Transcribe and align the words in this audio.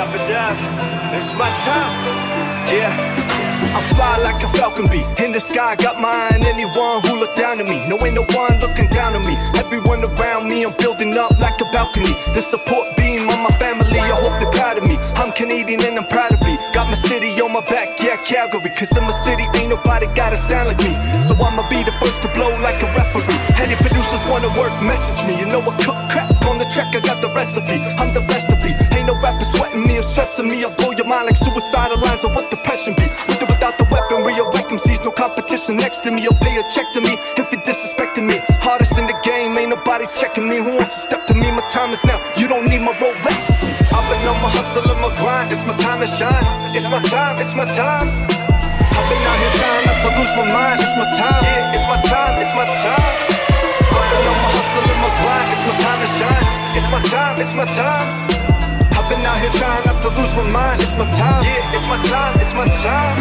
Top 0.00 0.08
of 0.08 1.12
it's 1.12 1.36
my 1.36 1.44
time. 1.60 1.92
Yeah. 2.72 2.88
I 3.76 3.84
fly 3.92 4.16
like 4.24 4.40
a 4.40 4.48
falcon 4.56 4.88
bee. 4.88 5.04
In 5.22 5.28
the 5.30 5.40
sky, 5.44 5.76
got 5.76 6.00
mine. 6.00 6.40
Anyone 6.40 7.04
who 7.04 7.20
look 7.20 7.36
down 7.36 7.60
at 7.60 7.68
me. 7.68 7.84
No 7.84 8.00
ain't 8.00 8.16
no 8.16 8.24
one 8.32 8.56
looking 8.64 8.88
down 8.88 9.12
at 9.12 9.20
me. 9.20 9.36
Everyone 9.60 10.00
around 10.00 10.48
me, 10.48 10.64
I'm 10.64 10.72
building 10.80 11.12
up 11.20 11.36
like 11.36 11.60
a 11.60 11.68
balcony. 11.68 12.16
The 12.32 12.40
support 12.40 12.96
beam 12.96 13.28
on 13.28 13.44
my 13.44 13.52
family, 13.60 14.00
I 14.00 14.16
hope 14.16 14.40
they're 14.40 14.48
proud 14.56 14.78
of 14.80 14.88
me. 14.88 14.96
I'm 15.20 15.36
Canadian 15.36 15.84
and 15.84 16.00
I'm 16.00 16.08
proud 16.08 16.32
to 16.32 16.40
be. 16.48 16.56
Got 16.72 16.88
my 16.88 16.96
city 16.96 17.36
on 17.36 17.52
my 17.52 17.60
back, 17.68 18.00
yeah, 18.00 18.16
Calgary. 18.24 18.72
Cause 18.72 18.96
in 18.96 19.04
my 19.04 19.12
city, 19.12 19.44
ain't 19.60 19.68
nobody 19.68 20.08
got 20.16 20.32
a 20.32 20.38
sound 20.40 20.72
like 20.72 20.80
me. 20.80 20.96
So 21.20 21.36
I'ma 21.36 21.68
be 21.68 21.84
the 21.84 21.92
first 22.00 22.24
to 22.24 22.28
blow 22.32 22.48
like 22.64 22.80
a 22.80 22.88
referee. 22.96 23.36
Any 23.60 23.76
producers 23.76 24.24
wanna 24.32 24.48
work, 24.56 24.72
message 24.80 25.20
me. 25.28 25.36
You 25.36 25.44
know 25.44 25.60
I 25.60 25.76
cook 25.84 26.00
crap 26.08 26.32
on 26.48 26.56
the 26.56 26.64
track, 26.72 26.96
I 26.96 27.00
got 27.04 27.20
the 27.20 27.28
recipe. 27.36 27.84
I'm 28.00 28.08
the 28.16 28.24
or 30.40 30.48
me. 30.48 30.64
I'll 30.64 30.74
blow 30.74 30.90
your 30.96 31.06
mind 31.06 31.28
like 31.28 31.36
suicidal 31.36 32.00
lines 32.00 32.24
or 32.24 32.32
what 32.32 32.48
depression 32.50 32.96
be. 32.96 33.04
With 33.28 33.44
or 33.44 33.48
without 33.52 33.76
the 33.76 33.84
weaponry, 33.92 34.40
I 34.40 34.44
wreck 34.48 34.72
MCs, 34.72 35.04
no 35.04 35.12
competition 35.12 35.76
next 35.76 36.00
to 36.04 36.10
me. 36.10 36.24
You'll 36.24 36.40
pay 36.40 36.56
a 36.56 36.64
check 36.72 36.88
to 36.96 37.00
me 37.00 37.20
if 37.36 37.52
you're 37.52 37.60
disrespecting 37.62 38.24
me. 38.24 38.40
Hardest 38.64 38.96
in 38.96 39.06
the 39.06 39.16
game, 39.20 39.56
ain't 39.56 39.70
nobody 39.70 40.08
checking 40.16 40.48
me. 40.48 40.56
Who 40.56 40.80
wants 40.80 40.96
to 40.96 41.00
step 41.12 41.26
to 41.28 41.34
me? 41.34 41.52
My 41.52 41.64
time 41.68 41.92
is 41.92 42.02
now. 42.04 42.18
You 42.36 42.48
don't 42.48 42.66
need 42.66 42.80
my 42.80 42.96
Rolex. 42.96 43.68
I've 43.92 44.06
been 44.08 44.24
on 44.24 44.40
my 44.40 44.50
hustle 44.50 44.88
and 44.88 45.00
my 45.04 45.12
grind. 45.20 45.52
It's 45.52 45.64
my 45.68 45.76
time 45.76 46.00
to 46.00 46.08
shine. 46.08 46.44
It's 46.72 46.88
my 46.88 47.02
time. 47.04 47.36
It's 47.38 47.54
my 47.54 47.68
time. 47.68 48.08
I've 48.96 49.06
been 49.12 49.22
out 49.28 49.38
here 49.38 49.54
trying 49.60 49.84
not 49.84 49.98
to 50.04 50.10
lose 50.16 50.32
my 50.40 50.46
mind. 50.48 50.80
It's 50.80 50.96
my 50.96 51.08
time. 51.20 51.44
Yeah, 51.44 51.76
it's 51.76 51.86
my 51.86 52.00
time. 52.08 52.34
It's 52.40 52.54
my 52.56 52.64
time. 52.64 53.12
I've 53.92 54.08
been 54.08 54.24
on 54.24 54.38
my 54.40 54.50
hustle 54.56 54.88
and 54.88 55.00
my 55.04 55.12
grind. 55.20 55.48
It's 55.52 55.64
my 55.68 55.76
time 55.84 56.00
to 56.00 56.10
shine. 56.16 56.46
It's 56.76 56.88
my 56.88 57.00
time. 57.12 57.34
It's 57.40 57.54
my 57.54 57.68
time. 57.76 58.39
I've 59.10 59.18
been 59.18 59.26
out 59.26 59.42
here 59.42 59.50
trying 59.58 59.82
not 59.90 59.98
to 60.06 60.08
lose 60.14 60.30
my 60.38 60.46
mind. 60.54 60.78
It's 60.78 60.94
my 60.94 61.02
time. 61.18 61.42
Yeah, 61.42 61.74
it's 61.74 61.82
my 61.90 61.98
time. 62.06 62.38
It's 62.38 62.54
my 62.54 62.70
time. 62.78 63.18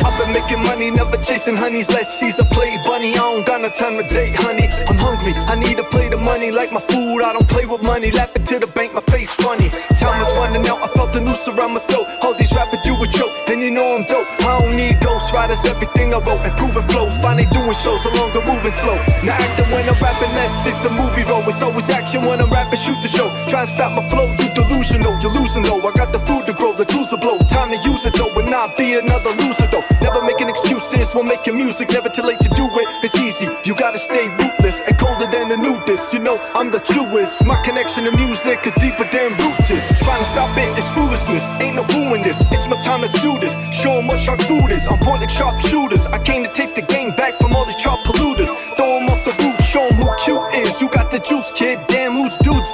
I've 0.00 0.16
been 0.16 0.32
making 0.32 0.64
money, 0.64 0.88
never 0.90 1.20
chasing 1.20 1.60
honeys. 1.60 1.92
She's 2.08 2.40
a 2.40 2.44
play 2.48 2.80
bunny. 2.88 3.12
I 3.12 3.20
don't 3.20 3.44
got 3.44 3.60
no 3.60 3.68
time 3.68 4.00
to 4.00 4.04
date, 4.08 4.32
honey. 4.40 4.64
I'm 4.88 4.96
hungry, 4.96 5.36
I 5.36 5.60
need 5.60 5.76
to 5.76 5.84
play 5.92 6.08
the 6.08 6.16
money 6.16 6.50
like 6.50 6.72
my 6.72 6.80
food. 6.80 7.20
I 7.20 7.36
don't 7.36 7.46
play 7.52 7.66
with 7.68 7.82
money, 7.82 8.10
laughing 8.10 8.48
to 8.48 8.64
the 8.64 8.66
bank, 8.72 8.96
my 8.96 9.04
face 9.12 9.28
funny. 9.36 9.68
Time 10.00 10.16
is 10.24 10.32
running 10.40 10.64
out, 10.64 10.80
I 10.80 10.88
felt 10.88 11.12
the 11.12 11.20
noose 11.20 11.44
around 11.52 11.76
my 11.76 11.84
throat. 11.84 12.08
All 12.24 12.32
these 12.32 12.56
rappers 12.56 12.80
do 12.80 12.96
a 12.96 13.04
joke, 13.12 13.28
and 13.52 13.60
you 13.60 13.70
know 13.70 14.00
I'm 14.00 14.08
dope. 14.08 14.24
I 14.40 14.56
don't 14.56 14.72
need 14.72 15.04
ghost 15.04 15.36
riders, 15.36 15.60
everything 15.68 16.16
I 16.16 16.24
wrote, 16.24 16.40
improving 16.48 16.88
flows. 16.88 17.20
Finally 17.20 17.44
doing 17.52 17.76
shows, 17.76 18.08
no 18.08 18.10
longer 18.16 18.40
moving 18.40 18.72
slow. 18.72 18.96
Now 19.20 19.36
acting 19.36 19.68
when 19.68 19.84
I'm 19.84 20.00
rapping, 20.00 20.32
less 20.32 20.64
it's 20.64 20.80
a 20.88 20.90
movie 20.96 21.28
role. 21.28 21.44
It's 21.44 21.60
always 21.60 21.92
action 21.92 22.24
when 22.24 22.40
I'm 22.40 22.48
rapping, 22.48 22.80
shoot 22.80 22.96
the 23.04 23.12
show. 23.12 23.28
Try 23.52 23.68
and 23.68 23.68
stop 23.68 23.92
my 23.92 24.00
flow, 24.08 24.24
you 24.40 24.48
delusional, 24.90 25.20
you're 25.20 25.32
losing 25.32 25.62
though. 25.62 25.80
I 25.86 25.92
got 25.92 26.12
the 26.12 26.18
food 26.20 26.46
to 26.46 26.52
grow, 26.52 26.72
the 26.72 26.84
tools 26.84 27.10
to 27.10 27.16
blow. 27.16 27.38
Time 27.48 27.70
to 27.70 27.78
use 27.88 28.06
it 28.06 28.14
though, 28.14 28.32
but 28.34 28.48
not 28.48 28.76
be 28.76 28.94
another 28.98 29.30
loser 29.38 29.66
though. 29.70 29.84
Never 30.00 30.22
making 30.22 30.48
excuses 30.48 31.12
while 31.12 31.24
making 31.24 31.56
music, 31.56 31.90
never 31.90 32.08
too 32.08 32.22
late 32.22 32.40
to 32.40 32.48
do 32.50 32.66
it. 32.66 32.86
It's 33.04 33.16
easy, 33.16 33.48
you 33.64 33.74
gotta 33.74 33.98
stay 33.98 34.28
rootless 34.28 34.80
and 34.86 34.98
colder 34.98 35.30
than 35.30 35.48
the 35.48 35.56
nudist. 35.56 36.12
You 36.12 36.20
know, 36.20 36.38
I'm 36.54 36.70
the 36.70 36.80
truest. 36.80 37.44
My 37.44 37.60
connection 37.64 38.04
to 38.04 38.12
music 38.12 38.66
is 38.66 38.74
deeper 38.74 39.04
than 39.10 39.36
roots 39.38 39.70
is. 39.70 39.84
Trying 40.00 40.22
to 40.22 40.28
stop 40.28 40.56
it 40.56 40.70
is 40.78 40.88
foolishness, 40.90 41.44
ain't 41.60 41.76
no 41.76 41.84
doing 41.86 42.22
this. 42.22 42.40
It's 42.50 42.66
my 42.66 42.80
time, 42.80 43.00
let's 43.02 43.20
do 43.20 43.38
this. 43.38 43.54
Show 43.72 43.92
'em 43.98 44.06
what 44.06 44.18
shark 44.18 44.40
food 44.42 44.70
is. 44.70 44.86
On 44.86 44.98
point 44.98 45.20
like 45.20 45.30
sharpshooters. 45.30 46.06
I 46.06 46.18
came 46.18 46.42
to 46.44 46.52
take 46.52 46.74
the 46.74 46.82
game 46.82 46.99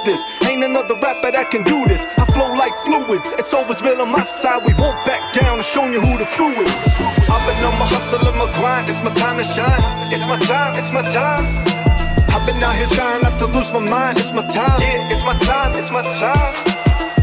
this? 0.07 0.23
Ain't 0.47 0.63
another 0.63 0.95
rapper 0.95 1.29
that 1.35 1.51
can 1.51 1.67
do 1.67 1.83
this. 1.85 2.07
I 2.17 2.23
flow 2.31 2.55
like 2.55 2.73
fluids. 2.87 3.35
It's 3.35 3.53
always 3.53 3.83
real 3.83 3.99
on 3.99 4.09
my 4.09 4.23
side. 4.23 4.63
We 4.63 4.73
won't 4.79 4.97
back 5.03 5.35
down. 5.35 5.59
I'm 5.59 5.63
showing 5.63 5.91
you 5.91 5.99
who 5.99 6.15
the 6.17 6.25
crew 6.31 6.55
is. 6.55 6.79
I've 7.27 7.43
been 7.43 7.59
on 7.67 7.75
my 7.75 7.85
hustle 7.85 8.23
and 8.23 8.39
my 8.39 8.47
grind. 8.55 8.87
It's 8.87 9.03
my 9.03 9.11
time 9.13 9.37
to 9.37 9.43
shine. 9.43 9.83
It's 10.09 10.25
my 10.25 10.39
time. 10.39 10.79
It's 10.79 10.95
my 10.95 11.03
time. 11.03 11.43
I've 12.31 12.47
been 12.47 12.63
out 12.63 12.79
here 12.79 12.87
trying 12.95 13.21
not 13.21 13.35
to 13.43 13.51
lose 13.51 13.69
my 13.75 13.83
mind. 13.83 14.17
It's 14.17 14.31
my 14.31 14.47
time. 14.47 14.79
Yeah, 14.79 15.11
it's 15.11 15.27
my 15.27 15.35
time. 15.43 15.75
It's 15.75 15.91
my 15.91 16.01
time. 16.15 16.55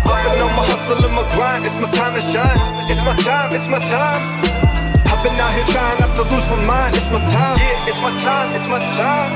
I've 0.04 0.20
been 0.28 0.44
on 0.44 0.52
my 0.52 0.64
hustle 0.68 1.00
and 1.00 1.14
my 1.16 1.24
grind. 1.32 1.64
It's 1.64 1.80
my 1.80 1.88
time 1.96 2.12
to 2.12 2.20
shine. 2.20 2.60
It's 2.92 3.02
my 3.02 3.16
time. 3.24 3.56
It's 3.56 3.66
my 3.66 3.80
time. 3.80 4.20
I've 5.08 5.24
been 5.24 5.40
out 5.40 5.56
here 5.56 5.64
trying 5.72 5.98
not 6.04 6.12
to 6.20 6.24
lose 6.28 6.46
my 6.52 6.60
mind. 6.68 6.92
It's 7.00 7.08
my 7.08 7.24
time. 7.32 7.56
Yeah, 7.56 7.88
it's 7.88 8.00
my 8.04 8.12
time. 8.20 8.52
It's 8.52 8.68
my 8.68 8.80
time. 8.92 9.32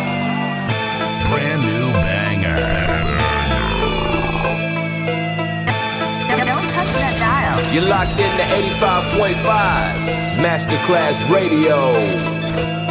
Brand 1.32 1.62
new 1.64 1.88
banger. 2.04 3.07
You're 7.70 7.86
locked 7.86 8.18
in 8.18 8.30
to 8.38 8.44
85.5 8.80 9.44
Masterclass 10.40 11.28
Radio. 11.30 12.87